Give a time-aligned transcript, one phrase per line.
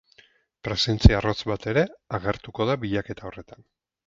[0.67, 1.83] Presentzia arrotz bat ere
[2.19, 3.67] agertuko da bilaketa horretan.